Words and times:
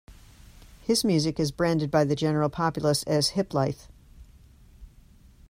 His 0.81 1.03
music 1.03 1.39
is 1.39 1.51
branded 1.51 1.91
by 1.91 2.05
the 2.05 2.15
general 2.15 2.49
populace 2.49 3.03
as 3.03 3.33
hiplife. 3.33 3.87